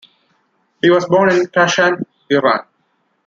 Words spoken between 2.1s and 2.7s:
Iran.